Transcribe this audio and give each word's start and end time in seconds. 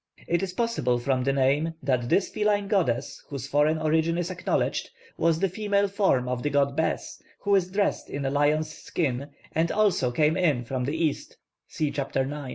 It 0.27 0.41
is 0.41 0.53
possible 0.53 0.97
from 0.97 1.23
the 1.25 1.31
name 1.31 1.75
that 1.83 2.09
this 2.09 2.27
feline 2.27 2.67
goddess, 2.67 3.23
whose 3.29 3.45
foreign 3.45 3.77
origin 3.77 4.17
is 4.17 4.31
acknowledged, 4.31 4.89
was 5.15 5.37
the 5.41 5.47
female 5.47 5.87
form 5.87 6.27
of 6.27 6.41
the 6.41 6.49
god 6.49 6.75
Bes, 6.75 7.21
who 7.41 7.53
is 7.53 7.69
dressed 7.69 8.09
in 8.09 8.25
a 8.25 8.31
lion's 8.31 8.73
skin, 8.75 9.27
and 9.51 9.71
also 9.71 10.09
came 10.09 10.35
in 10.35 10.65
from 10.65 10.85
the 10.85 10.97
east 10.97 11.37
(see 11.67 11.91
chap. 11.91 12.15